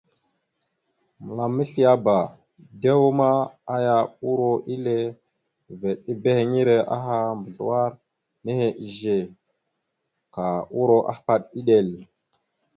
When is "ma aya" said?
3.19-3.97